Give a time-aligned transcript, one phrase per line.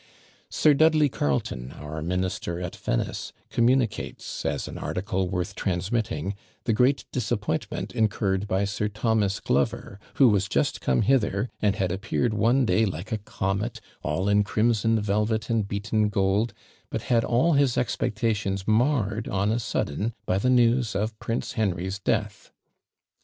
[0.49, 7.05] Sir Dudley Carleton, our minister at Venice, communicates, as an article worth transmitting, the great
[7.11, 12.65] disappointment incurred by Sir Thomas Glover, "who was just come hither, and had appeared one
[12.65, 16.55] day like a comet, all in crimson velvet and beaten gold,
[16.89, 21.99] but had all his expectations marred on a sudden by the news of Prince Henry's
[21.99, 22.49] death."